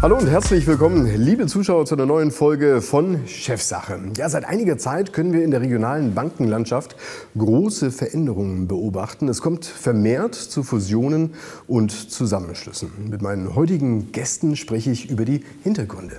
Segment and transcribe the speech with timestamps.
[0.00, 3.98] Hallo und herzlich willkommen, liebe Zuschauer, zu einer neuen Folge von Chefsache.
[4.16, 6.94] Ja, seit einiger Zeit können wir in der regionalen Bankenlandschaft
[7.36, 9.26] große Veränderungen beobachten.
[9.26, 11.34] Es kommt vermehrt zu Fusionen
[11.66, 12.92] und Zusammenschlüssen.
[13.10, 16.16] Mit meinen heutigen Gästen spreche ich über die Hintergründe.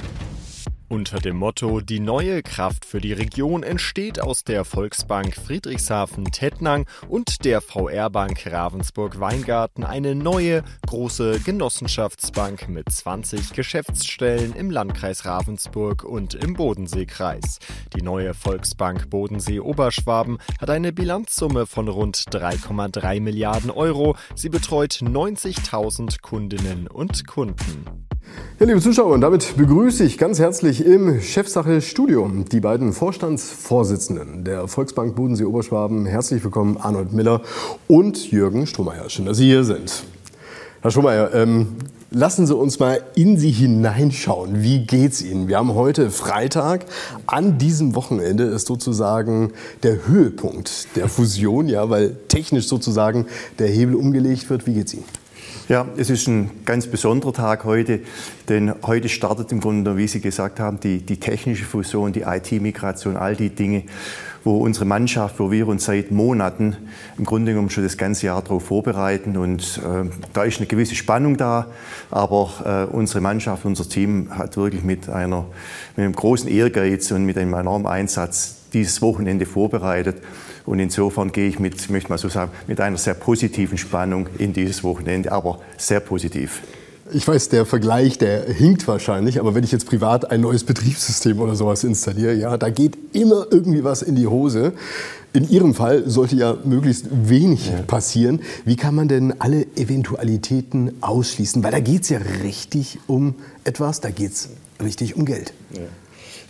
[0.90, 7.46] Unter dem Motto Die neue Kraft für die Region entsteht aus der Volksbank Friedrichshafen-Tettnang und
[7.46, 16.56] der VR-Bank Ravensburg-Weingarten eine neue, große Genossenschaftsbank mit 20 Geschäftsstellen im Landkreis Ravensburg und im
[16.56, 17.60] Bodenseekreis.
[17.96, 24.16] Die neue Volksbank Bodensee-Oberschwaben hat eine Bilanzsumme von rund 3,3 Milliarden Euro.
[24.34, 28.08] Sie betreut 90.000 Kundinnen und Kunden.
[28.60, 34.68] Ja, liebe Zuschauer, und damit begrüße ich ganz herzlich im Chefsache-Studio die beiden Vorstandsvorsitzenden der
[34.68, 36.06] Volksbank Bodensee Oberschwaben.
[36.06, 37.42] Herzlich willkommen, Arnold Miller
[37.88, 39.10] und Jürgen Strohmeier.
[39.10, 40.04] Schön, dass Sie hier sind.
[40.82, 41.68] Herr Strohmeier, ähm,
[42.12, 44.62] lassen Sie uns mal in Sie hineinschauen.
[44.62, 45.48] Wie geht's Ihnen?
[45.48, 46.86] Wir haben heute Freitag.
[47.28, 53.26] An diesem Wochenende ist sozusagen der Höhepunkt der Fusion, ja, weil technisch sozusagen
[53.58, 54.68] der Hebel umgelegt wird.
[54.68, 55.06] Wie geht's Ihnen?
[55.70, 58.00] Ja, es ist ein ganz besonderer Tag heute,
[58.48, 63.16] denn heute startet im Grunde, wie Sie gesagt haben, die, die technische Fusion, die IT-Migration,
[63.16, 63.84] all die Dinge,
[64.44, 66.76] wo unsere Mannschaft, wo wir uns seit Monaten
[67.20, 69.38] im Grunde genommen schon das ganze Jahr darauf vorbereiten.
[69.38, 71.68] Und äh, da ist eine gewisse Spannung da,
[72.10, 75.46] aber äh, unsere Mannschaft, unser Team hat wirklich mit, einer,
[75.96, 80.18] mit einem großen Ehrgeiz und mit einem enormen Einsatz dieses Wochenende vorbereitet.
[80.70, 84.54] Und insofern gehe ich mit, möchte mal so sagen, mit einer sehr positiven Spannung in
[84.54, 86.62] dieses Wochenende, aber sehr positiv.
[87.12, 91.40] Ich weiß, der Vergleich, der hinkt wahrscheinlich, aber wenn ich jetzt privat ein neues Betriebssystem
[91.40, 94.74] oder sowas installiere, ja, da geht immer irgendwie was in die Hose.
[95.34, 97.82] In Ihrem Fall sollte ja möglichst wenig ja.
[97.82, 98.42] passieren.
[98.64, 101.64] Wie kann man denn alle Eventualitäten ausschließen?
[101.64, 103.34] Weil da geht es ja richtig um
[103.64, 105.52] etwas, da geht es richtig um Geld.
[105.74, 105.82] Ja.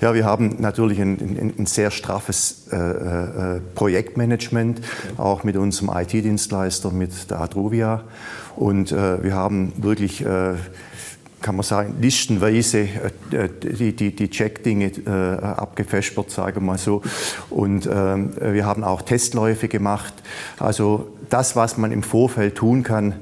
[0.01, 4.79] Ja, wir haben natürlich ein, ein, ein sehr straffes äh, äh, Projektmanagement,
[5.17, 8.03] auch mit unserem IT-Dienstleister, mit der Adrovia.
[8.55, 10.53] Und äh, wir haben wirklich äh,
[11.41, 17.01] kann man sagen, listenweise äh, die, die, die Check-Dinge äh, abgefespert, sagen wir mal so.
[17.49, 20.13] Und ähm, wir haben auch Testläufe gemacht.
[20.59, 23.15] Also das, was man im Vorfeld tun kann,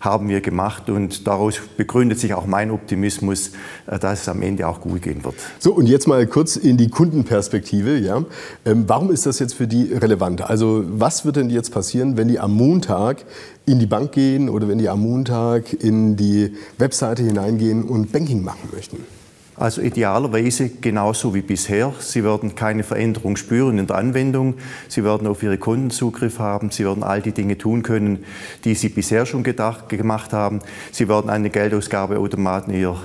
[0.00, 3.52] haben wir gemacht und daraus begründet sich auch mein Optimismus,
[3.86, 5.34] äh, dass es am Ende auch gut gehen wird.
[5.58, 7.98] So, und jetzt mal kurz in die Kundenperspektive.
[7.98, 8.24] Ja.
[8.64, 10.40] Ähm, warum ist das jetzt für die relevant?
[10.42, 13.24] Also was wird denn jetzt passieren, wenn die am Montag
[13.66, 18.42] in die Bank gehen oder wenn die am Montag in die Webseite hineingehen und Banking
[18.42, 19.19] machen möchten?
[19.60, 21.92] Also idealerweise genauso wie bisher.
[21.98, 24.54] Sie werden keine Veränderung spüren in der Anwendung.
[24.88, 26.70] Sie werden auf Ihre Kunden Zugriff haben.
[26.70, 28.24] Sie werden all die Dinge tun können,
[28.64, 30.60] die Sie bisher schon gedacht, gemacht haben.
[30.92, 32.96] Sie werden den Geldausgabeautomaten ihr,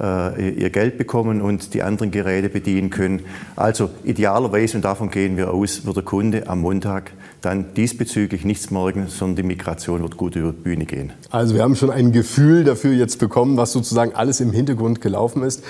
[0.00, 3.20] äh, ihr Geld bekommen und die anderen Geräte bedienen können.
[3.56, 8.70] Also idealerweise, und davon gehen wir aus, wird der Kunde am Montag dann diesbezüglich nichts
[8.70, 11.12] merken, sondern die Migration wird gut über die Bühne gehen.
[11.30, 15.42] Also wir haben schon ein Gefühl dafür jetzt bekommen, was sozusagen alles im Hintergrund gelaufen
[15.42, 15.62] ist.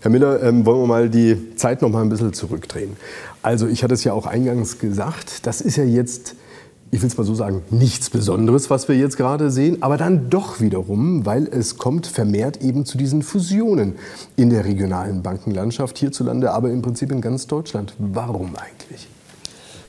[0.00, 2.96] Herr Miller, ähm, wollen wir mal die Zeit noch mal ein bisschen zurückdrehen.
[3.42, 6.36] Also ich hatte es ja auch eingangs gesagt, das ist ja jetzt,
[6.90, 10.30] ich will es mal so sagen, nichts Besonderes, was wir jetzt gerade sehen, aber dann
[10.30, 13.94] doch wiederum, weil es kommt vermehrt eben zu diesen Fusionen
[14.36, 17.94] in der regionalen Bankenlandschaft hierzulande, aber im Prinzip in ganz Deutschland.
[17.98, 19.08] Warum eigentlich?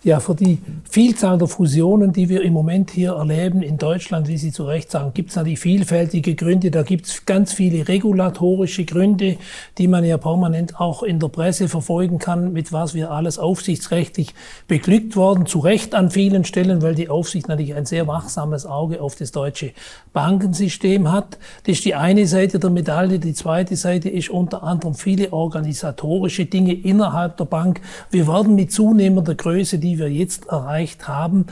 [0.08, 0.60] Ja für die
[0.90, 4.90] Vielzahl der Fusionen, die wir im Moment hier erleben in Deutschland, wie Sie zu Recht
[4.90, 6.72] sagen, gibt es natürlich vielfältige Gründe.
[6.72, 9.38] Da gibt es ganz viele regulatorische Gründe,
[9.78, 14.34] die man ja permanent auch in der Presse verfolgen kann, mit was wir alles aufsichtsrechtlich
[14.68, 15.46] beglückt worden.
[15.46, 19.32] Zu Recht an vielen Stellen, weil die Aufsicht natürlich ein sehr wachsames Auge auf das
[19.32, 19.74] deutsche
[20.14, 21.38] Bankensystem hat.
[21.66, 23.20] Das ist die eine Seite der Medaille.
[23.20, 27.82] Die zweite Seite ist unter anderem viele organisatorische Dinge innerhalb der Bank.
[28.10, 31.46] Wir werden mit zunehmender Größe, die wir jetzt erreicht haben,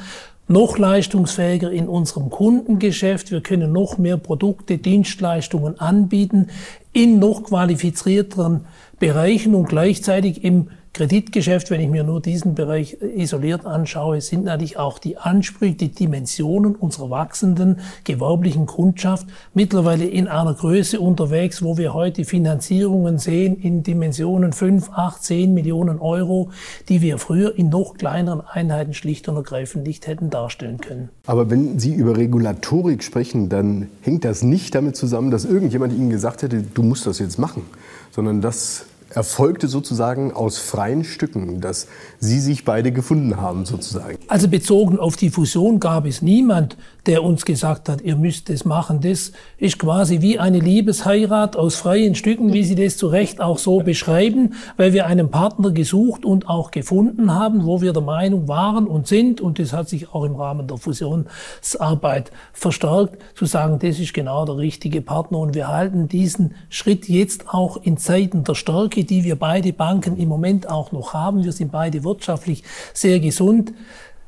[0.48, 3.32] noch leistungsfähiger in unserem Kundengeschäft.
[3.32, 6.50] Wir können noch mehr Produkte, Dienstleistungen anbieten
[6.94, 8.66] in noch qualifizierteren
[9.00, 14.78] Bereichen und gleichzeitig im Kreditgeschäft, wenn ich mir nur diesen Bereich isoliert anschaue, sind natürlich
[14.78, 21.78] auch die Ansprüche, die Dimensionen unserer wachsenden gewerblichen Kundschaft mittlerweile in einer Größe unterwegs, wo
[21.78, 26.52] wir heute Finanzierungen sehen in Dimensionen 5, 8, 10 Millionen Euro,
[26.88, 31.10] die wir früher in noch kleineren Einheiten schlicht und ergreifend nicht hätten darstellen können.
[31.26, 36.10] Aber wenn Sie über Regulatorik sprechen, dann hängt das nicht damit zusammen, dass irgendjemand Ihnen
[36.10, 37.64] gesagt hätte, du musst das jetzt machen,
[38.12, 41.88] sondern das erfolgte sozusagen aus freien Stücken, dass
[42.20, 44.18] Sie sich beide gefunden haben sozusagen.
[44.28, 48.66] Also bezogen auf die Fusion gab es niemand, der uns gesagt hat, ihr müsst es
[48.66, 49.00] machen.
[49.02, 53.58] Das ist quasi wie eine Liebesheirat aus freien Stücken, wie Sie das zu Recht auch
[53.58, 58.48] so beschreiben, weil wir einen Partner gesucht und auch gefunden haben, wo wir der Meinung
[58.48, 63.80] waren und sind, und das hat sich auch im Rahmen der Fusionsarbeit verstärkt, zu sagen,
[63.80, 68.44] das ist genau der richtige Partner und wir halten diesen Schritt jetzt auch in Zeiten
[68.44, 71.44] der Stärke, die wir beide Banken im Moment auch noch haben.
[71.44, 72.64] Wir sind beide wirtschaftlich
[72.94, 73.74] sehr gesund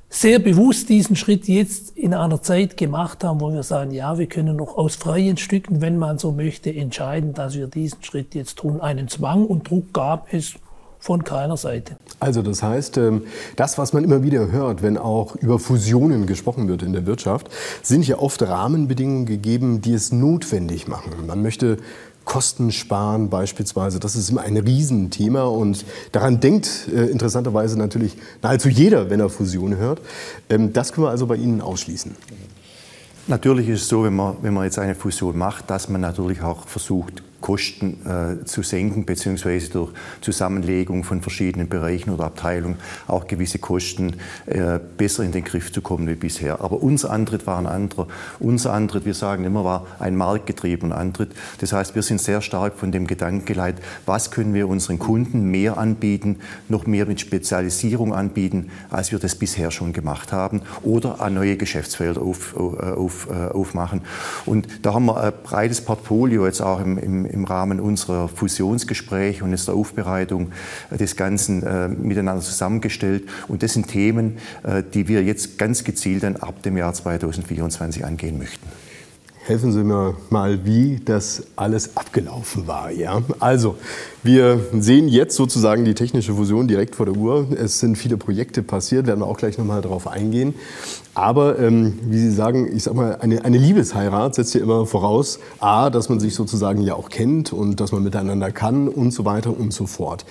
[0.10, 4.28] sehr bewusst diesen Schritt jetzt in einer Zeit gemacht haben, wo wir sagen, ja, wir
[4.28, 8.60] können noch aus freien Stücken, wenn man so möchte, entscheiden, dass wir diesen Schritt jetzt
[8.60, 8.80] tun.
[8.80, 10.54] Einen Zwang und Druck gab es
[11.00, 11.98] von keiner Seite.
[12.20, 13.24] Also das heißt, ähm,
[13.56, 17.50] das, was man immer wieder hört, wenn auch über Fusionen gesprochen wird in der Wirtschaft,
[17.84, 21.12] sind ja oft Rahmenbedingungen gegeben, die es notwendig machen.
[21.28, 21.78] Man möchte
[22.28, 24.00] Kosten sparen beispielsweise.
[24.02, 29.30] Das ist immer ein Riesenthema und daran denkt äh, interessanterweise natürlich nahezu jeder, wenn er
[29.30, 30.02] Fusion hört.
[30.50, 32.14] Ähm, das können wir also bei Ihnen ausschließen.
[33.28, 36.42] Natürlich ist es so, wenn man, wenn man jetzt eine Fusion macht, dass man natürlich
[36.42, 43.28] auch versucht, Kosten äh, zu senken, beziehungsweise durch Zusammenlegung von verschiedenen Bereichen oder Abteilungen auch
[43.28, 44.16] gewisse Kosten
[44.48, 46.62] äh, besser in den Griff zu kommen wie bisher.
[46.62, 48.08] Aber unser Antritt war ein anderer.
[48.40, 51.32] Unser Antritt, wir sagen immer, war ein marktgetriebener Antritt.
[51.60, 55.50] Das heißt, wir sind sehr stark von dem Gedanken geleitet, was können wir unseren Kunden
[55.52, 56.38] mehr anbieten,
[56.70, 61.58] noch mehr mit Spezialisierung anbieten, als wir das bisher schon gemacht haben oder an neue
[61.58, 64.02] Geschäftsfelder auf, äh, auf, äh, aufmachen.
[64.46, 69.44] Und da haben wir ein breites Portfolio jetzt auch im, im im Rahmen unserer Fusionsgespräche
[69.44, 70.52] und der Aufbereitung
[70.92, 73.24] des Ganzen äh, miteinander zusammengestellt.
[73.48, 78.06] Und das sind Themen, äh, die wir jetzt ganz gezielt dann ab dem Jahr 2024
[78.06, 78.68] angehen möchten.
[79.48, 82.92] Helfen Sie mir mal, wie das alles abgelaufen war.
[82.92, 83.22] Ja?
[83.40, 83.78] Also,
[84.22, 87.48] wir sehen jetzt sozusagen die technische Fusion direkt vor der Uhr.
[87.58, 90.54] Es sind viele Projekte passiert, werden wir auch gleich nochmal darauf eingehen.
[91.14, 95.40] Aber ähm, wie Sie sagen, ich sag mal, eine, eine Liebesheirat setzt ja immer voraus,
[95.60, 99.24] a, dass man sich sozusagen ja auch kennt und dass man miteinander kann und so
[99.24, 100.26] weiter und so fort.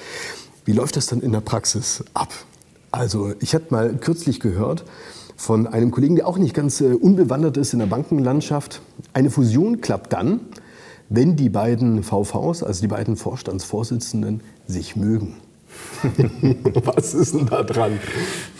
[0.67, 2.35] Wie läuft das dann in der Praxis ab?
[2.91, 4.85] Also, ich hatte mal kürzlich gehört,
[5.37, 8.81] von einem Kollegen, der auch nicht ganz äh, unbewandert ist in der Bankenlandschaft.
[9.12, 10.41] Eine Fusion klappt dann,
[11.09, 15.35] wenn die beiden VVs, also die beiden Vorstandsvorsitzenden, sich mögen.
[16.84, 17.99] Was ist denn da dran?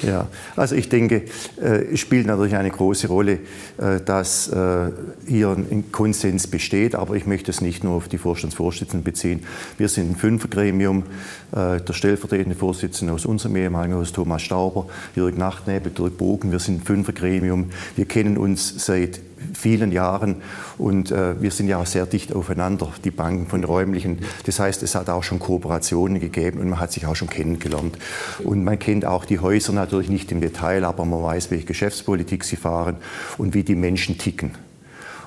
[0.03, 1.25] Ja, also ich denke,
[1.61, 3.41] äh, es spielt natürlich eine große Rolle,
[3.79, 4.91] äh, dass äh,
[5.27, 9.45] hier ein Konsens besteht, aber ich möchte es nicht nur auf die Vorstandsvorsitzenden beziehen.
[9.79, 11.05] Wir sind ein Fünfergremium,
[11.53, 16.83] der stellvertretende Vorsitzende aus unserem ehemaligen Haus, Thomas Stauber, Jörg Nachtnebel, Dirk Bogen, wir sind
[16.83, 17.71] ein Fünfergremium.
[17.95, 19.21] Wir kennen uns seit
[19.55, 20.37] vielen Jahren
[20.79, 24.19] und äh, wir sind ja auch sehr dicht aufeinander, die Banken von räumlichen.
[24.45, 27.99] Das heißt, es hat auch schon Kooperationen gegeben und man hat sich auch schon kennengelernt.
[28.43, 32.45] Und man kennt auch die Häuser natürlich nicht im Detail, aber man weiß, welche Geschäftspolitik
[32.45, 32.97] sie fahren
[33.39, 34.66] und wie die Menschen ticken.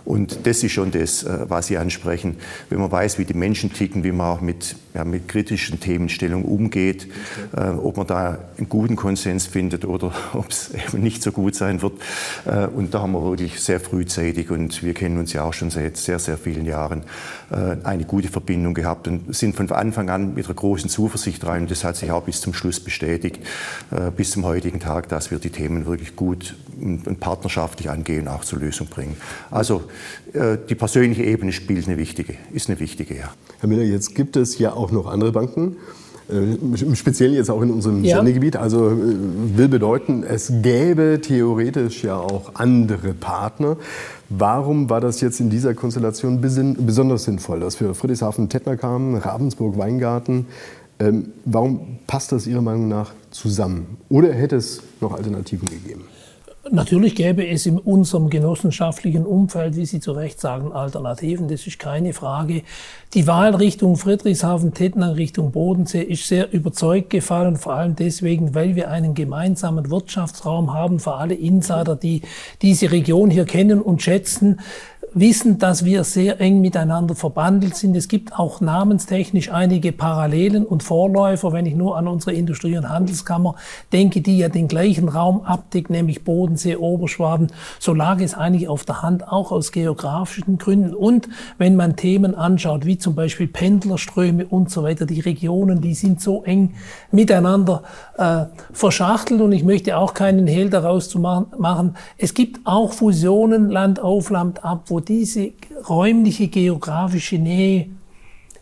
[0.09, 2.37] Und das ist schon das, äh, was Sie ansprechen.
[2.71, 6.47] Wenn man weiß, wie die Menschen ticken, wie man auch mit, ja, mit kritischen Themenstellungen
[6.47, 7.07] umgeht,
[7.55, 11.53] äh, ob man da einen guten Konsens findet oder ob es eben nicht so gut
[11.53, 11.93] sein wird.
[12.45, 15.69] Äh, und da haben wir wirklich sehr frühzeitig und wir kennen uns ja auch schon
[15.69, 17.03] seit sehr, sehr vielen Jahren
[17.51, 21.67] eine gute Verbindung gehabt und sind von Anfang an mit einer großen Zuversicht rein.
[21.67, 23.39] Das hat sich auch bis zum Schluss bestätigt,
[23.91, 28.45] äh, bis zum heutigen Tag, dass wir die Themen wirklich gut und partnerschaftlich angehen, auch
[28.45, 29.17] zur Lösung bringen.
[29.51, 29.83] Also
[30.33, 33.33] äh, die persönliche Ebene spielt eine wichtige, ist eine wichtige, ja.
[33.59, 35.75] Herr Miller, jetzt gibt es ja auch noch andere Banken,
[36.29, 38.17] äh, speziell jetzt auch in unserem ja.
[38.17, 38.55] Sendegebiet.
[38.55, 38.95] Also äh,
[39.57, 43.77] will bedeuten, es gäbe theoretisch ja auch andere Partner.
[44.29, 50.45] Warum war das jetzt in dieser Konstellation besonders sinnvoll, dass wir Friedrichshafen-Tettner kamen, Ravensburg-Weingarten?
[50.99, 53.97] Ähm, warum passt das Ihrer Meinung nach zusammen?
[54.09, 56.03] Oder hätte es noch Alternativen gegeben?
[56.71, 61.47] Natürlich gäbe es in unserem genossenschaftlichen Umfeld, wie Sie zu Recht sagen, Alternativen.
[61.47, 62.61] Das ist keine Frage.
[63.15, 68.75] Die Wahl Richtung Friedrichshafen, Tettnang, Richtung Bodensee ist sehr überzeugt gefallen, vor allem deswegen, weil
[68.75, 72.21] wir einen gemeinsamen Wirtschaftsraum haben für alle Insider, die
[72.61, 74.59] diese Region hier kennen und schätzen
[75.13, 77.95] wissen, dass wir sehr eng miteinander verbandelt sind.
[77.95, 82.89] Es gibt auch namenstechnisch einige Parallelen und Vorläufer, wenn ich nur an unsere Industrie- und
[82.89, 83.55] Handelskammer
[83.91, 87.47] denke, die ja den gleichen Raum abdeckt, nämlich Bodensee, Oberschwaben.
[87.79, 90.93] So lag es eigentlich auf der Hand, auch aus geografischen Gründen.
[90.93, 95.95] Und wenn man Themen anschaut, wie zum Beispiel Pendlerströme und so weiter, die Regionen, die
[95.95, 96.75] sind so eng
[97.11, 97.83] miteinander
[98.17, 101.95] äh, verschachtelt und ich möchte auch keinen Hehl daraus zu machen.
[102.17, 105.51] Es gibt auch Fusionen Land auf Land ab, wo diese
[105.87, 107.87] räumliche geografische Nähe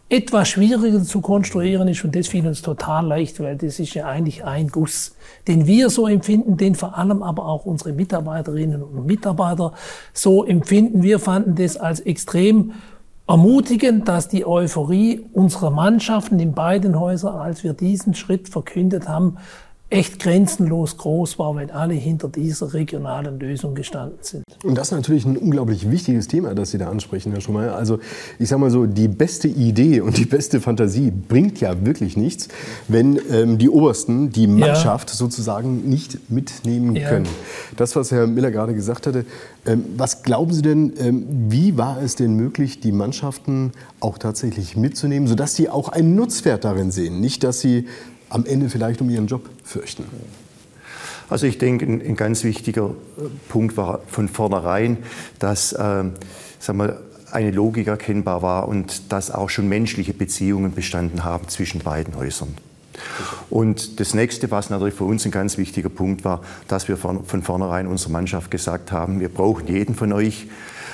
[0.10, 4.06] etwas schwieriger zu konstruieren ist und das fiel uns total leicht, weil das ist ja
[4.06, 5.16] eigentlich ein Guss,
[5.48, 9.74] den wir so empfinden, den vor allem aber auch unsere Mitarbeiterinnen und Mitarbeiter
[10.14, 11.04] so empfinden.
[11.04, 12.72] Wir fanden das als extrem
[13.28, 19.38] ermutigend, dass die Euphorie unserer Mannschaften in beiden Häusern, als wir diesen Schritt verkündet haben,
[19.90, 24.44] echt grenzenlos groß war, wenn alle hinter dieser regionalen Lösung gestanden sind.
[24.64, 27.76] Und das ist natürlich ein unglaublich wichtiges Thema, das Sie da ansprechen, Herr Schumacher.
[27.76, 28.00] Also
[28.38, 32.50] ich sage mal so, die beste Idee und die beste Fantasie bringt ja wirklich nichts,
[32.90, 35.16] wenn ähm, die Obersten die Mannschaft ja.
[35.16, 37.08] sozusagen nicht mitnehmen ja.
[37.08, 37.28] können.
[37.78, 39.26] Das, was Herr Miller gerade gesagt hatte,
[39.66, 44.76] ähm, was glauben Sie denn, ähm, wie war es denn möglich, die Mannschaften auch tatsächlich
[44.76, 47.22] mitzunehmen, sodass sie auch einen Nutzwert darin sehen?
[47.22, 47.86] Nicht, dass sie
[48.30, 50.06] am Ende vielleicht um ihren Job fürchten?
[51.30, 54.98] Also ich denke, ein, ganz wichtiger äh, Punkt war von vornherein,
[55.40, 56.04] dass äh,
[56.60, 61.82] sagen wir, eine Logik erkennbar war und dass auch schon menschliche Beziehungen bestanden haben zwischen
[61.82, 62.56] beiden Häusern.
[63.50, 67.26] Und das nächste, was natürlich für uns ein ganz wichtiger Punkt war, dass wir von,
[67.26, 70.48] von vornherein unserer Mannschaft gesagt haben, wir brauchen jeden von euch.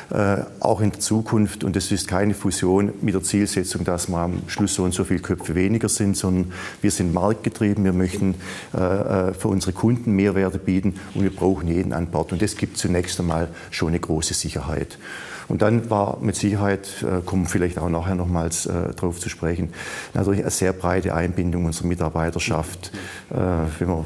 [0.09, 1.63] Äh, auch in der Zukunft.
[1.63, 5.05] Und es ist keine Fusion mit der Zielsetzung, dass wir am Schluss so und so
[5.05, 7.83] viele Köpfe weniger sind, sondern wir sind marktgetrieben.
[7.83, 8.35] Wir möchten
[8.75, 12.31] äh, äh, für unsere Kunden Mehrwerte bieten und wir brauchen jeden an Bord.
[12.31, 14.99] Und das gibt zunächst einmal schon eine große Sicherheit.
[15.47, 19.69] Und dann war mit Sicherheit, äh, kommen vielleicht auch nachher nochmals äh, darauf zu sprechen,
[20.13, 22.91] natürlich eine sehr breite Einbindung unserer Mitarbeiterschaft,
[23.29, 23.35] äh,
[23.79, 24.05] wenn man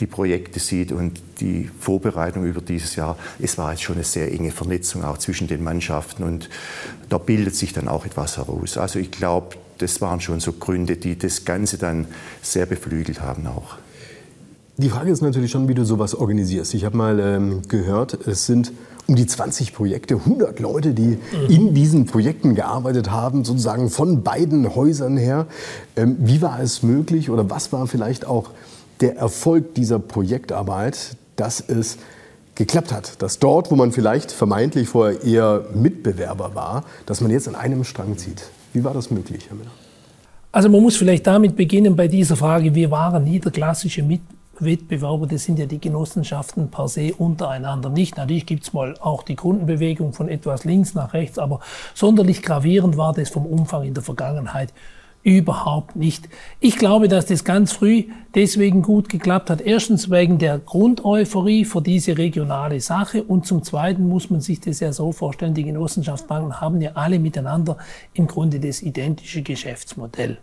[0.00, 3.16] die Projekte sieht und die Vorbereitung über dieses Jahr.
[3.38, 6.48] Es war jetzt schon eine sehr enge Vernetzung auch zwischen den Mannschaften und
[7.08, 8.78] da bildet sich dann auch etwas heraus.
[8.78, 12.06] Also ich glaube, das waren schon so Gründe, die das Ganze dann
[12.42, 13.76] sehr beflügelt haben auch.
[14.78, 16.74] Die Frage ist natürlich schon, wie du sowas organisierst.
[16.74, 18.72] Ich habe mal ähm, gehört, es sind
[19.06, 24.74] um die 20 Projekte, 100 Leute, die in diesen Projekten gearbeitet haben, sozusagen von beiden
[24.74, 25.46] Häusern her.
[25.96, 28.50] Ähm, wie war es möglich oder was war vielleicht auch
[29.00, 31.98] der Erfolg dieser Projektarbeit, dass es
[32.54, 37.46] geklappt hat, dass dort, wo man vielleicht vermeintlich vorher eher Mitbewerber war, dass man jetzt
[37.48, 38.48] an einem Strang zieht.
[38.72, 39.70] Wie war das möglich, Herr Miller?
[40.52, 44.35] Also man muss vielleicht damit beginnen bei dieser Frage, wir waren nie der klassische Mitbewerber.
[44.64, 48.16] Wettbewerber, das sind ja die Genossenschaften per se untereinander nicht.
[48.16, 51.60] Natürlich gibt's mal auch die Kundenbewegung von etwas links nach rechts, aber
[51.94, 54.72] sonderlich gravierend war das vom Umfang in der Vergangenheit
[55.26, 56.28] Überhaupt nicht.
[56.60, 58.04] Ich glaube, dass das ganz früh
[58.36, 59.60] deswegen gut geklappt hat.
[59.60, 64.78] Erstens wegen der Grundeuphorie für diese regionale Sache und zum Zweiten muss man sich das
[64.78, 67.76] ja so vorstellen, die Genossenschaftsbanken haben ja alle miteinander
[68.14, 70.38] im Grunde das identische Geschäftsmodell.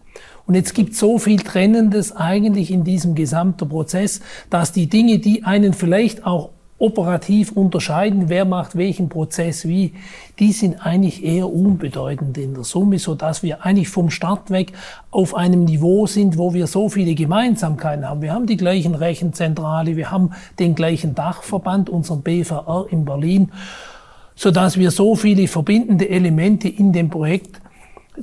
[0.48, 5.46] Und jetzt gibt so viel Trennendes eigentlich in diesem gesamten Prozess, dass die Dinge, die
[5.46, 6.50] einen vielleicht auch
[6.80, 9.94] operativ unterscheiden, wer macht welchen Prozess wie,
[10.40, 14.74] die sind eigentlich eher unbedeutend in der Summe, so dass wir eigentlich vom Start weg
[15.12, 18.22] auf einem Niveau sind, wo wir so viele Gemeinsamkeiten haben.
[18.22, 23.52] Wir haben die gleichen Rechenzentrale, wir haben den gleichen Dachverband, unseren BVR in Berlin,
[24.36, 27.62] so dass wir so viele verbindende Elemente in dem Projekt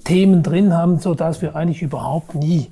[0.05, 2.69] Themen drin haben, so dass wir eigentlich überhaupt nie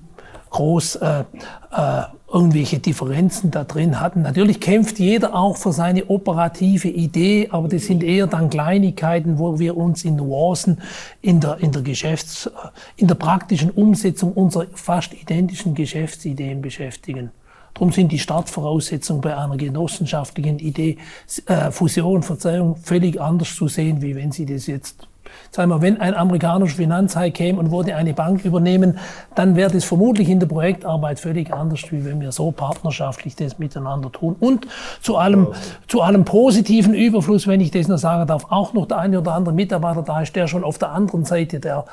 [0.51, 1.25] groß äh,
[1.71, 4.23] äh, irgendwelche Differenzen da drin hatten.
[4.23, 9.59] Natürlich kämpft jeder auch für seine operative Idee, aber das sind eher dann Kleinigkeiten, wo
[9.59, 10.83] wir uns in Nuancen
[11.23, 12.51] in der, in der Geschäfts-,
[12.97, 17.31] in der praktischen Umsetzung unserer fast identischen Geschäftsideen beschäftigen.
[17.73, 20.99] Darum sind die Startvoraussetzungen bei einer genossenschaftlichen Idee,
[21.47, 25.08] äh, Fusion, Verzeihung, völlig anders zu sehen, wie wenn Sie das jetzt
[25.51, 28.99] Sagen wir, wenn ein amerikanischer Finanzhai käme und würde eine Bank übernehmen,
[29.35, 33.59] dann wäre das vermutlich in der Projektarbeit völlig anders, wie wenn wir so partnerschaftlich das
[33.59, 34.37] miteinander tun.
[34.39, 34.67] Und
[35.01, 35.49] zu allem,
[35.87, 39.35] zu allem positiven Überfluss, wenn ich das noch sagen darf, auch noch der eine oder
[39.35, 41.87] andere Mitarbeiter da ist, der schon auf der anderen Seite der,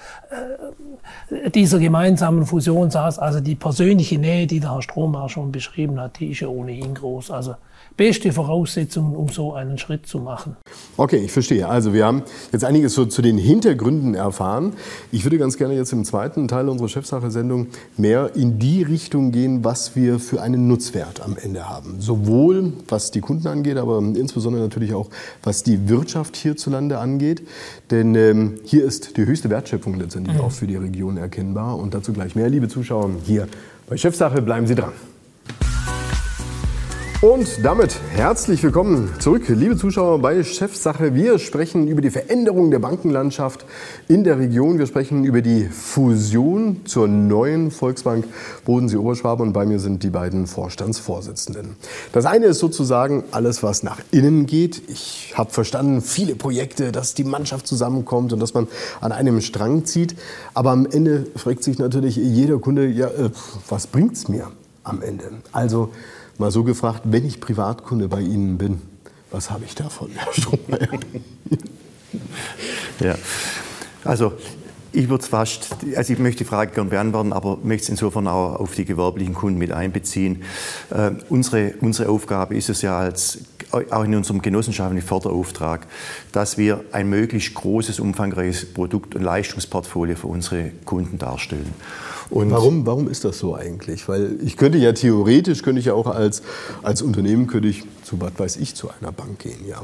[1.32, 3.20] äh, dieser gemeinsamen Fusion saß.
[3.20, 6.94] Also die persönliche Nähe, die der Herr Strohmar schon beschrieben hat, die ist ja ohnehin
[6.94, 7.32] groß.
[7.32, 7.56] Also
[7.98, 10.58] beste Voraussetzungen, um so einen Schritt zu machen.
[10.98, 11.68] Okay, ich verstehe.
[11.68, 14.74] Also wir haben jetzt einiges so zu den Hintergründen erfahren.
[15.12, 19.64] Ich würde ganz gerne jetzt im zweiten Teil unserer Chefsache-Sendung mehr in die Richtung gehen,
[19.64, 21.96] was wir für einen Nutzwert am Ende haben.
[22.00, 25.10] Sowohl was die Kunden angeht, aber insbesondere natürlich auch
[25.44, 27.44] was die Wirtschaft hierzulande angeht.
[27.92, 30.42] Denn ähm, hier ist die höchste Wertschöpfung letztendlich mhm.
[30.42, 31.78] auch für die Region erkennbar.
[31.78, 33.48] Und dazu gleich mehr, liebe Zuschauer, hier
[33.88, 34.42] bei Chefsache.
[34.42, 34.94] Bleiben Sie dran.
[37.22, 41.16] Und damit herzlich willkommen zurück, liebe Zuschauer bei Chefsache.
[41.16, 43.66] Wir sprechen über die Veränderung der Bankenlandschaft
[44.10, 44.80] in der Region.
[44.80, 48.26] Wir sprechen über die Fusion zur neuen Volksbank
[48.66, 51.78] Bodensee-Oberschwabe und bei mir sind die beiden Vorstandsvorsitzenden.
[52.12, 54.82] Das eine ist sozusagen alles, was nach innen geht.
[54.90, 58.68] Ich habe verstanden, viele Projekte, dass die Mannschaft zusammenkommt und dass man
[59.00, 60.18] an einem Strang zieht.
[60.54, 63.30] Aber am Ende fragt sich natürlich jeder Kunde, ja, äh,
[63.70, 64.52] was bringt's mir
[64.84, 65.32] am Ende?
[65.54, 65.92] Also
[66.38, 68.82] mal so gefragt, wenn ich Privatkunde bei Ihnen bin,
[69.32, 71.00] was habe ich davon, Herr Strohmeier?
[73.00, 73.16] ja,
[74.04, 74.34] also
[74.92, 78.56] ich würde fast, also ich möchte die Frage gerne beantworten, aber möchte es insofern auch
[78.56, 80.44] auf die gewerblichen Kunden mit einbeziehen.
[80.90, 83.40] Äh, unsere, unsere Aufgabe ist es ja als
[83.76, 85.88] auch in unserem genossenschaftlichen Förderauftrag,
[86.32, 91.74] dass wir ein möglichst großes, umfangreiches Produkt- und Leistungsportfolio für unsere Kunden darstellen.
[92.30, 94.08] Und warum, warum ist das so eigentlich?
[94.08, 96.42] Weil ich könnte ja theoretisch, könnte ich ja auch als,
[96.82, 99.82] als Unternehmen, könnte ich zu, was weiß ich, zu einer Bank gehen, ja.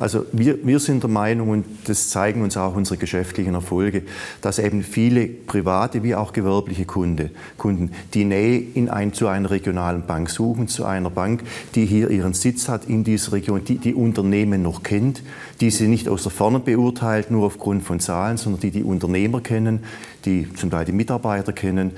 [0.00, 4.02] Also wir, wir sind der Meinung, und das zeigen uns auch unsere geschäftlichen Erfolge,
[4.40, 9.50] dass eben viele private wie auch gewerbliche Kunde, Kunden die Nähe in ein, zu einer
[9.50, 11.42] regionalen Bank suchen, zu einer Bank,
[11.74, 15.22] die hier ihren Sitz hat in dieser Region, die die Unternehmen noch kennt,
[15.60, 19.40] die sie nicht aus der Ferne beurteilt, nur aufgrund von Zahlen, sondern die die Unternehmer
[19.40, 19.80] kennen,
[20.24, 21.92] die zum Teil die Mitarbeiter kennen.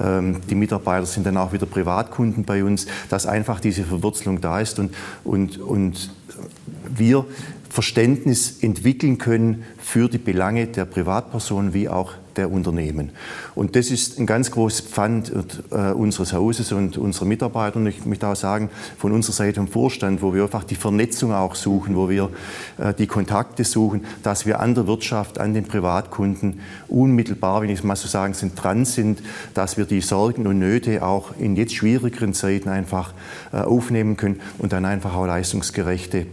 [0.00, 4.60] Ähm, die Mitarbeiter sind dann auch wieder Privatkunden bei uns, dass einfach diese Verwurzelung da
[4.60, 4.92] ist und,
[5.22, 6.10] und, und
[6.94, 7.26] wir
[7.68, 13.10] Verständnis entwickeln können für die Belange der Privatpersonen wie auch der Unternehmen.
[13.54, 15.32] Und das ist ein ganz großes Pfand
[15.70, 17.76] äh, unseres Hauses und unserer Mitarbeiter.
[17.76, 21.32] Und ich möchte auch sagen, von unserer Seite im Vorstand, wo wir einfach die Vernetzung
[21.32, 22.30] auch suchen, wo wir
[22.78, 27.78] äh, die Kontakte suchen, dass wir an der Wirtschaft, an den Privatkunden unmittelbar, wenn ich
[27.78, 29.22] es mal so sagen, sind dran sind,
[29.54, 33.12] dass wir die Sorgen und Nöte auch in jetzt schwierigeren Zeiten einfach
[33.52, 36.26] äh, aufnehmen können und dann einfach auch leistungsgerechte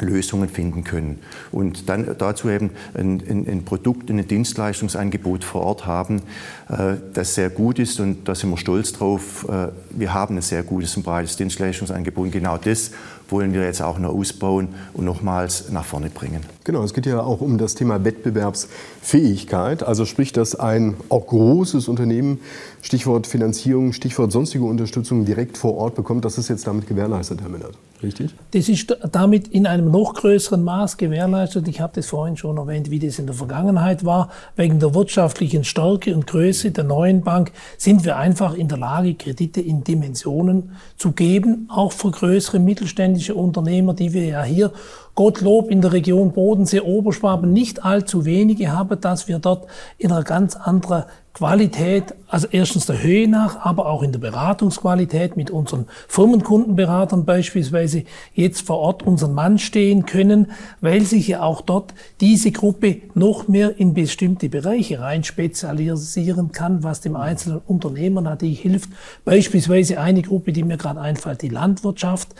[0.00, 1.18] Lösungen finden können.
[1.52, 6.22] Und dann dazu eben ein, ein, ein Produkt, ein Dienstleistungsangebot vor Ort haben,
[6.68, 9.46] äh, das sehr gut ist und da sind wir stolz drauf.
[9.48, 12.26] Äh, wir haben ein sehr gutes und breites Dienstleistungsangebot.
[12.26, 12.92] Und genau das
[13.30, 16.40] wollen wir jetzt auch noch ausbauen und nochmals nach vorne bringen.
[16.64, 19.82] Genau, es geht ja auch um das Thema Wettbewerbsfähigkeit.
[19.82, 22.40] Also sprich, dass ein auch großes Unternehmen,
[22.82, 26.24] Stichwort Finanzierung, Stichwort sonstige Unterstützung direkt vor Ort bekommt.
[26.24, 27.76] Das ist jetzt damit gewährleistet, Herr Millert.
[28.02, 28.34] Richtig?
[28.52, 31.68] Das ist damit in einem noch größeren Maß gewährleistet.
[31.68, 34.30] Ich habe das vorhin schon erwähnt, wie das in der Vergangenheit war.
[34.56, 39.14] Wegen der wirtschaftlichen Stärke und Größe der neuen Bank sind wir einfach in der Lage,
[39.14, 44.72] Kredite in Dimensionen zu geben, auch für größere mittelständische Unternehmer, die wir ja hier
[45.14, 49.66] Gottlob in der Region Bodensee, Oberschwaben nicht allzu wenige haben, dass wir dort
[49.98, 55.36] in einer ganz anderen Qualität, also erstens der Höhe nach, aber auch in der Beratungsqualität
[55.36, 61.60] mit unseren Firmenkundenberatern beispielsweise jetzt vor Ort unseren Mann stehen können, weil sich ja auch
[61.60, 68.22] dort diese Gruppe noch mehr in bestimmte Bereiche rein spezialisieren kann, was dem einzelnen Unternehmer
[68.22, 68.90] natürlich hilft.
[69.24, 72.34] Beispielsweise eine Gruppe, die mir gerade einfällt, die Landwirtschaft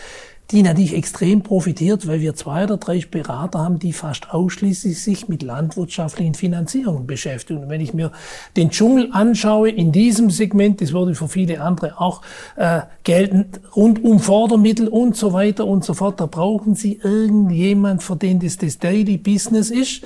[0.50, 5.28] die natürlich extrem profitiert, weil wir zwei oder drei Berater haben, die fast ausschließlich sich
[5.28, 7.62] mit landwirtschaftlichen Finanzierungen beschäftigen.
[7.62, 8.10] Und wenn ich mir
[8.56, 12.22] den Dschungel anschaue in diesem Segment, das würde für viele andere auch
[12.56, 18.02] äh, gelten, rund um Fördermittel und so weiter und so fort, da brauchen Sie irgendjemand,
[18.02, 20.02] für den das das Daily Business ist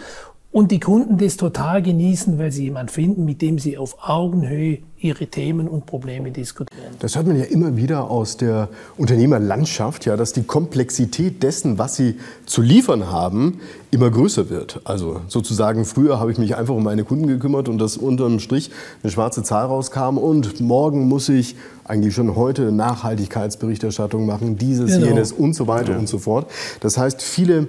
[0.54, 4.78] und die Kunden das total genießen, weil sie jemanden finden, mit dem sie auf Augenhöhe
[5.00, 6.94] ihre Themen und Probleme diskutieren.
[7.00, 11.96] Das hört man ja immer wieder aus der Unternehmerlandschaft, ja, dass die Komplexität dessen, was
[11.96, 13.58] sie zu liefern haben,
[13.90, 14.80] immer größer wird.
[14.84, 18.70] Also sozusagen früher habe ich mich einfach um meine Kunden gekümmert und dass unterm Strich
[19.02, 25.08] eine schwarze Zahl rauskam und morgen muss ich eigentlich schon heute Nachhaltigkeitsberichterstattung machen, dieses, genau.
[25.08, 25.98] jenes und so weiter ja.
[25.98, 26.48] und so fort.
[26.78, 27.66] Das heißt, viele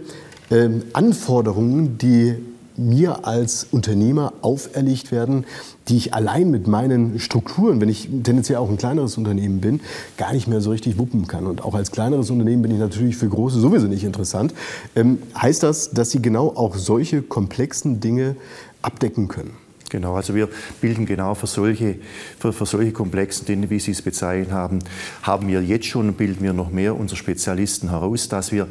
[0.52, 2.36] äh, Anforderungen, die
[2.78, 5.46] mir als Unternehmer auferlegt werden,
[5.88, 9.82] die ich allein mit meinen Strukturen, wenn ich tendenziell auch ein kleineres Unternehmen bin,
[10.18, 11.48] gar nicht mehr so richtig wuppen kann.
[11.48, 14.54] Und auch als kleineres Unternehmen bin ich natürlich für große sowieso nicht interessant.
[14.96, 18.36] Ähm, heißt das, dass Sie genau auch solche komplexen Dinge
[18.82, 19.52] abdecken können?
[19.90, 20.50] Genau, also wir
[20.82, 21.96] bilden genau für solche,
[22.40, 24.80] für, für solche komplexen Dinge, wie Sie es bezeichnet haben,
[25.22, 28.68] haben wir jetzt schon und bilden wir noch mehr unsere Spezialisten heraus, dass wir,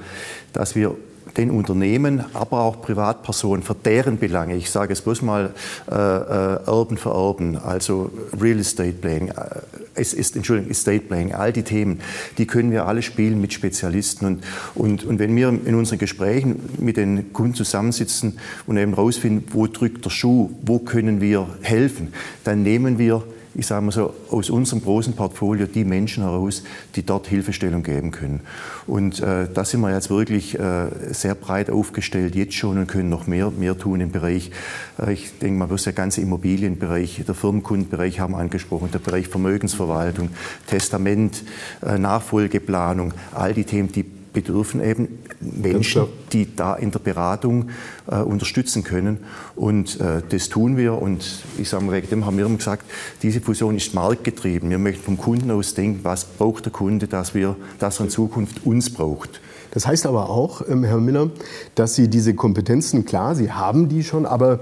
[0.52, 0.96] dass wir
[1.36, 5.54] den Unternehmen, aber auch Privatpersonen für deren Belange, ich sage es bloß mal
[5.90, 9.60] äh, äh, Urban für Urban, also Real Estate Planning, äh,
[9.94, 12.00] es ist, Entschuldigung, Estate Planning, all die Themen,
[12.38, 14.26] die können wir alle spielen mit Spezialisten.
[14.26, 14.42] Und,
[14.74, 19.66] und, und wenn wir in unseren Gesprächen mit den Kunden zusammensitzen und eben rausfinden, wo
[19.66, 22.12] drückt der Schuh, wo können wir helfen,
[22.44, 23.22] dann nehmen wir
[23.54, 26.64] ich sage mal so, aus unserem großen Portfolio die Menschen heraus,
[26.96, 28.40] die dort Hilfestellung geben können.
[28.86, 33.08] Und äh, da sind wir jetzt wirklich äh, sehr breit aufgestellt, jetzt schon und können
[33.08, 34.50] noch mehr, mehr tun im Bereich,
[34.98, 40.30] äh, ich denke mal, der ganze Immobilienbereich, der Firmenkundenbereich haben angesprochen, der Bereich Vermögensverwaltung,
[40.66, 41.44] Testament,
[41.82, 47.70] äh, Nachfolgeplanung, all die Themen, die bedürfen eben Menschen, die da in der Beratung
[48.10, 49.20] äh, unterstützen können.
[49.56, 51.00] Und äh, das tun wir.
[51.00, 52.84] Und ich sage mal, wegen dem haben wir immer gesagt,
[53.22, 54.68] diese Fusion ist marktgetrieben.
[54.68, 58.10] Wir möchten vom Kunden aus denken, was braucht der Kunde, dass, wir, dass er in
[58.10, 59.40] Zukunft uns braucht.
[59.70, 61.30] Das heißt aber auch, ähm, Herr Miller,
[61.74, 64.60] dass Sie diese Kompetenzen, klar, Sie haben die schon, aber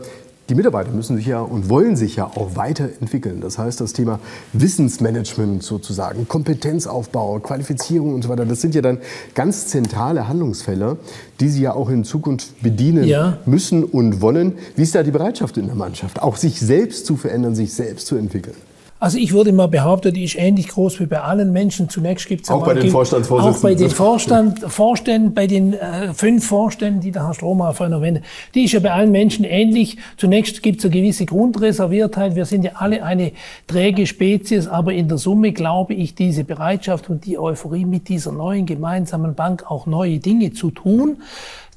[0.49, 3.41] die Mitarbeiter müssen sich ja und wollen sich ja auch weiterentwickeln.
[3.41, 4.19] Das heißt, das Thema
[4.53, 8.99] Wissensmanagement sozusagen, Kompetenzaufbau, Qualifizierung und so weiter, das sind ja dann
[9.35, 10.99] ganz zentrale Handlungsfälle,
[11.41, 13.39] die Sie ja auch in Zukunft bedienen ja.
[13.47, 14.59] müssen und wollen.
[14.75, 18.07] Wie ist da die Bereitschaft in der Mannschaft, auch sich selbst zu verändern, sich selbst
[18.07, 18.57] zu entwickeln?
[19.03, 21.89] Also ich würde mal behaupten, die ist ähnlich groß wie bei allen Menschen.
[21.89, 23.59] Zunächst gibt es auch bei den Vorstandsvorsitzenden.
[23.59, 27.95] Auch bei den Vorstand, Vorständen, bei den äh, fünf Vorständen, die der Herr Strohmeier vorhin
[27.95, 28.21] erwähnt
[28.55, 29.97] Die ist ja bei allen Menschen ähnlich.
[30.17, 32.37] Zunächst gibt es eine gewisse Grundreserviertheit.
[32.37, 33.33] Wir sind ja alle eine
[33.67, 38.31] träge Spezies, aber in der Summe glaube ich, diese Bereitschaft und die Euphorie mit dieser
[38.31, 41.17] neuen gemeinsamen Bank auch neue Dinge zu tun,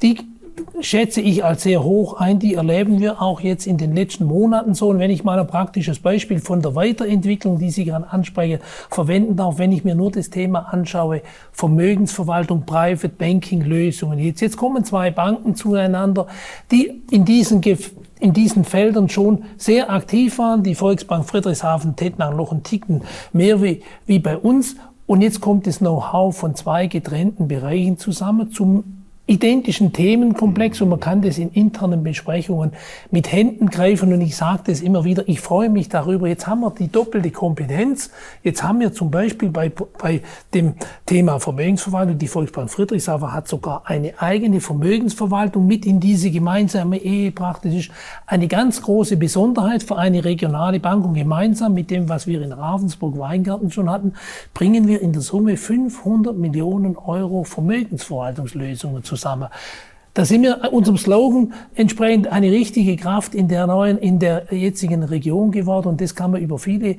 [0.03, 0.19] die
[0.81, 2.39] schätze ich als sehr hoch ein.
[2.39, 4.89] Die erleben wir auch jetzt in den letzten Monaten so.
[4.89, 9.35] Und wenn ich mal ein praktisches Beispiel von der Weiterentwicklung, die Sie gerade ansprechen, verwenden
[9.35, 14.19] darf, wenn ich mir nur das Thema anschaue, Vermögensverwaltung, Private Banking Lösungen.
[14.19, 16.27] Jetzt, jetzt kommen zwei Banken zueinander,
[16.71, 17.61] die in diesen
[18.19, 20.63] in diesen Feldern schon sehr aktiv waren.
[20.63, 23.01] Die Volksbank Friedrichshafen, Tettnang noch einen Ticken
[23.33, 24.77] mehr wie, wie bei uns.
[25.05, 28.94] Und jetzt kommt das Know-how von zwei getrennten Bereichen zusammen zum
[29.27, 32.73] identischen Themenkomplex und man kann das in internen Besprechungen
[33.09, 36.61] mit Händen greifen und ich sage das immer wieder, ich freue mich darüber, jetzt haben
[36.61, 38.11] wir die doppelte Kompetenz,
[38.43, 40.21] jetzt haben wir zum Beispiel bei, bei
[40.53, 40.75] dem
[41.07, 47.31] Thema Vermögensverwaltung, die Volksbank Friedrichshafen hat sogar eine eigene Vermögensverwaltung mit in diese gemeinsame Ehe
[47.31, 47.65] gebracht.
[47.65, 47.89] Das ist
[48.27, 52.51] eine ganz große Besonderheit für eine regionale Bank und gemeinsam mit dem, was wir in
[52.51, 54.13] Ravensburg-Weingarten schon hatten,
[54.53, 59.49] bringen wir in der Summe 500 Millionen Euro Vermögensverwaltungslösungen zu zusammen.
[60.13, 65.03] Da sind wir unserem Slogan entsprechend eine richtige Kraft in der neuen, in der jetzigen
[65.03, 65.89] Region geworden.
[65.89, 66.95] Und das kann man über viele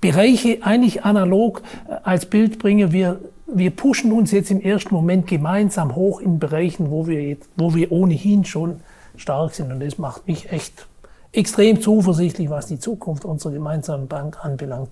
[0.00, 2.90] Bereiche eigentlich analog äh, als Bild bringen.
[2.90, 7.48] Wir, wir pushen uns jetzt im ersten Moment gemeinsam hoch in Bereichen, wo wir, jetzt,
[7.56, 8.80] wo wir ohnehin schon
[9.16, 9.70] stark sind.
[9.70, 10.86] Und das macht mich echt
[11.32, 14.90] extrem zuversichtlich, was die Zukunft unserer gemeinsamen Bank anbelangt.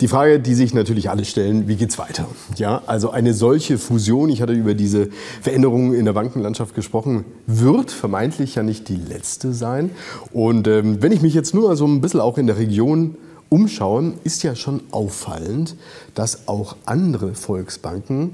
[0.00, 2.26] Die Frage, die sich natürlich alle stellen, wie geht's weiter?
[2.56, 5.08] Ja, also eine solche Fusion, ich hatte über diese
[5.40, 9.90] Veränderungen in der Bankenlandschaft gesprochen, wird vermeintlich ja nicht die letzte sein.
[10.32, 13.16] Und ähm, wenn ich mich jetzt nur so ein bisschen auch in der Region
[13.48, 15.76] umschaue, ist ja schon auffallend,
[16.14, 18.32] dass auch andere Volksbanken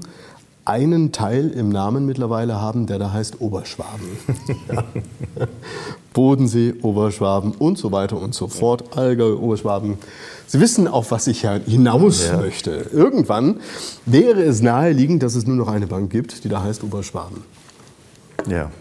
[0.65, 4.07] einen Teil im Namen mittlerweile haben, der da heißt Oberschwaben.
[6.13, 8.97] Bodensee, Oberschwaben und so weiter und so fort.
[8.97, 9.97] Allgäu, Oberschwaben.
[10.47, 12.37] Sie wissen, auf was ich hinaus ja.
[12.37, 12.89] möchte.
[12.93, 13.59] Irgendwann
[14.05, 17.43] wäre es naheliegend, dass es nur noch eine Bank gibt, die da heißt Oberschwaben.
[18.47, 18.71] Ja.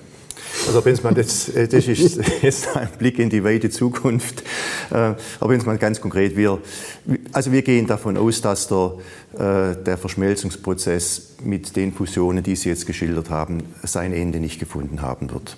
[0.66, 4.42] Also Benzmann, das, äh, das ist jetzt ein Blick in die weite Zukunft.
[4.90, 5.16] Aber
[5.48, 6.58] Benzmann, ganz konkret, wir,
[7.32, 8.94] also wir gehen davon aus, dass der,
[9.34, 15.02] äh, der Verschmelzungsprozess mit den Fusionen, die Sie jetzt geschildert haben, sein Ende nicht gefunden
[15.02, 15.56] haben wird.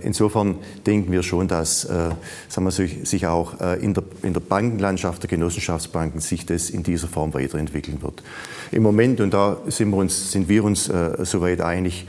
[0.00, 2.16] Insofern denken wir schon, dass sagen
[2.50, 7.32] wir, sich auch in der, in der Bankenlandschaft der Genossenschaftsbanken sich das in dieser Form
[7.32, 8.22] weiterentwickeln wird.
[8.70, 10.90] Im Moment, und da sind wir uns, sind wir uns
[11.22, 12.06] soweit einig,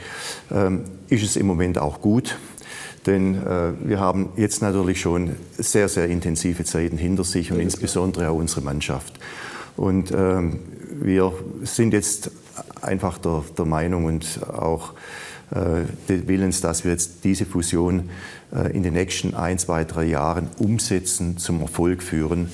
[0.52, 2.38] ähm, ist es im Moment auch gut.
[3.06, 8.30] Denn äh, wir haben jetzt natürlich schon sehr, sehr intensive Zeiten hinter sich und insbesondere
[8.30, 9.14] auch unsere Mannschaft.
[9.78, 10.60] Und ähm,
[11.02, 11.32] wir
[11.64, 12.32] sind jetzt
[12.82, 14.96] einfach der, der Meinung und auch äh,
[15.50, 18.10] des Willens, dass wir jetzt diese Fusion
[18.54, 22.50] äh, in den nächsten ein, zwei, drei Jahren umsetzen, zum Erfolg führen.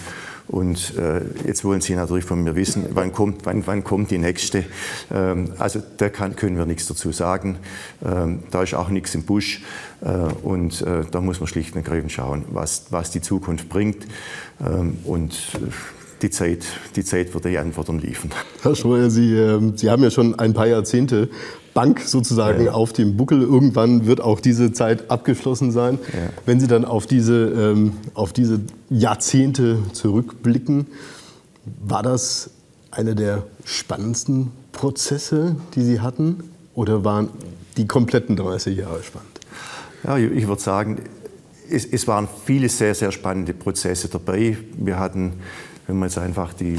[0.47, 4.17] Und äh, jetzt wollen Sie natürlich von mir wissen, wann kommt, wann, wann kommt die
[4.17, 4.65] nächste.
[5.11, 7.57] Ähm, also da kann, können wir nichts dazu sagen.
[8.03, 9.61] Ähm, da ist auch nichts im Busch.
[10.01, 10.09] Äh,
[10.43, 14.05] und äh, da muss man schlicht und ergreifend schauen, was, was die Zukunft bringt.
[14.59, 15.71] Ähm, und äh,
[16.21, 18.31] die Zeit, die Zeit wird die Antworten liefern.
[18.63, 21.29] Herr Schroer, Sie, ähm, Sie haben ja schon ein paar Jahrzehnte
[21.73, 22.71] Bank sozusagen ja.
[22.73, 23.41] auf dem Buckel.
[23.41, 25.99] Irgendwann wird auch diese Zeit abgeschlossen sein.
[26.13, 26.29] Ja.
[26.45, 30.87] Wenn Sie dann auf diese, ähm, auf diese Jahrzehnte zurückblicken,
[31.85, 32.51] war das
[32.91, 36.43] einer der spannendsten Prozesse, die Sie hatten?
[36.75, 37.29] Oder waren
[37.77, 39.39] die kompletten 30 Jahre spannend?
[40.03, 41.01] Ja, ich würde sagen,
[41.69, 44.57] es, es waren viele sehr, sehr spannende Prozesse dabei.
[44.77, 45.33] Wir hatten
[45.87, 46.77] wenn man jetzt einfach die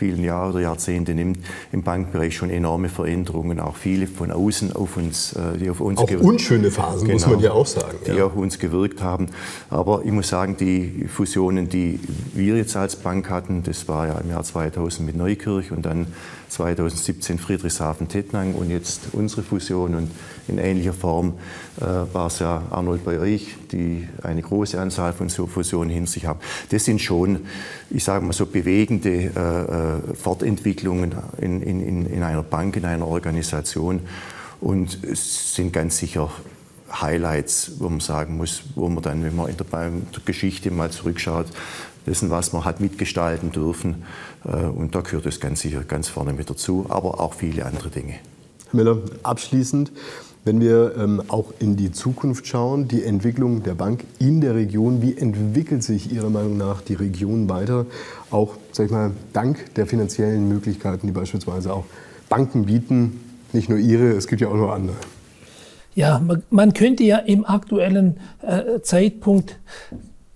[0.00, 1.38] vielen Jahre oder Jahrzehnte nimmt,
[1.72, 6.00] im Bankbereich schon enorme Veränderungen, auch viele von außen auf uns, äh, die auf uns
[6.00, 7.98] auch unschöne Phasen, genau, muss man ja auch sagen.
[8.06, 8.24] Die ja.
[8.24, 9.26] auf uns gewirkt haben.
[9.68, 12.00] Aber ich muss sagen, die Fusionen, die
[12.32, 16.06] wir jetzt als Bank hatten, das war ja im Jahr 2000 mit Neukirch und dann
[16.50, 19.94] 2017 Friedrichshafen-Tettnang und jetzt unsere Fusion.
[19.94, 20.10] Und
[20.48, 21.34] in ähnlicher Form
[21.80, 26.10] äh, war es ja Arnold bei euch, die eine große Anzahl von so Fusionen hinter
[26.10, 26.40] sich haben.
[26.70, 27.40] Das sind schon,
[27.90, 33.06] ich sage mal so, bewegende äh, äh, Fortentwicklungen in, in, in einer Bank, in einer
[33.06, 34.00] Organisation.
[34.60, 36.30] Und es sind ganz sicher
[36.92, 39.92] Highlights, wo man sagen muss, wo man dann, wenn man in der,
[40.24, 41.46] Geschichte mal zurückschaut,
[42.06, 44.04] dessen, was man hat mitgestalten dürfen.
[44.44, 47.90] Äh, und da gehört es ganz sicher ganz vorne mit dazu, aber auch viele andere
[47.90, 48.14] Dinge.
[48.70, 49.92] Herr Miller, abschließend,
[50.44, 55.02] wenn wir ähm, auch in die Zukunft schauen, die Entwicklung der Bank in der Region,
[55.02, 57.86] wie entwickelt sich Ihrer Meinung nach die Region weiter?
[58.30, 61.84] Auch, sag ich mal, dank der finanziellen Möglichkeiten, die beispielsweise auch
[62.28, 63.20] Banken bieten,
[63.52, 64.96] nicht nur Ihre, es gibt ja auch noch andere.
[65.94, 69.58] Ja, man, könnte ja im aktuellen äh, Zeitpunkt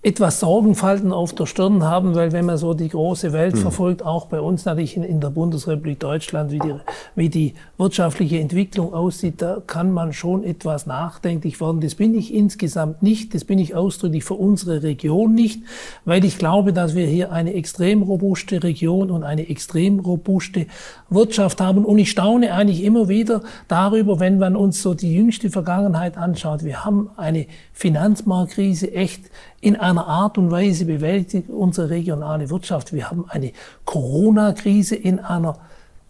[0.04, 3.60] etwas Sorgenfalten auf der Stirn haben, weil wenn man so die große Welt mhm.
[3.60, 6.74] verfolgt, auch bei uns natürlich in, in, der Bundesrepublik Deutschland, wie die,
[7.14, 11.80] wie die wirtschaftliche Entwicklung aussieht, da kann man schon etwas nachdenklich werden.
[11.80, 15.62] Das bin ich insgesamt nicht, das bin ich ausdrücklich für unsere Region nicht,
[16.04, 20.66] weil ich glaube, dass wir hier eine extrem robuste Region und eine extrem robuste
[21.08, 21.82] Wirtschaft haben.
[21.82, 26.62] Und ich staune eigentlich immer wieder darüber, wenn man uns so die jüngste Vergangenheit anschaut.
[26.62, 29.30] Wir haben eine Finanzmarktkrise echt
[29.64, 32.92] in einer Art und Weise bewältigt unsere regionale Wirtschaft.
[32.92, 33.52] Wir haben eine
[33.86, 35.56] Corona-Krise in einer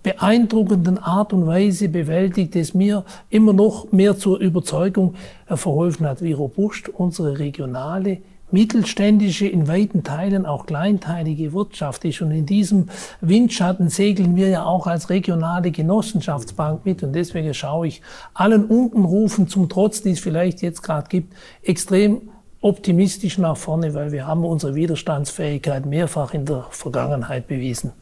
[0.02, 5.14] beeindruckenden Art und Weise bewältigt, das mir immer noch mehr zur Überzeugung
[5.46, 8.18] verholfen hat, wie robust unsere regionale
[8.50, 12.22] mittelständische, in weiten Teilen auch kleinteilige Wirtschaft ist.
[12.22, 12.88] Und in diesem
[13.20, 17.04] Windschatten segeln wir ja auch als regionale Genossenschaftsbank mit.
[17.04, 18.02] Und deswegen schaue ich
[18.34, 22.33] allen Unkenrufen zum Trotz, die es vielleicht jetzt gerade gibt, extrem
[22.64, 27.92] optimistisch nach vorne, weil wir haben unsere Widerstandsfähigkeit mehrfach in der Vergangenheit bewiesen.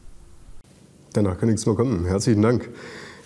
[1.11, 2.05] Danach kann nichts mehr kommen.
[2.05, 2.69] Herzlichen Dank.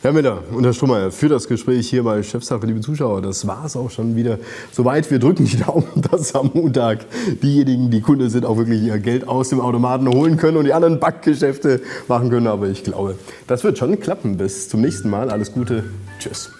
[0.01, 3.65] Herr Miller und Herr Strummer, für das Gespräch hier bei Chefsache, liebe Zuschauer, das war
[3.65, 4.39] es auch schon wieder
[4.71, 5.09] soweit.
[5.09, 7.05] Wir drücken die Daumen, dass am Montag
[7.41, 10.73] diejenigen, die Kunde sind, auch wirklich ihr Geld aus dem Automaten holen können und die
[10.73, 12.47] anderen Backgeschäfte machen können.
[12.47, 14.37] Aber ich glaube, das wird schon klappen.
[14.37, 15.29] Bis zum nächsten Mal.
[15.29, 15.83] Alles Gute.
[16.19, 16.51] Tschüss.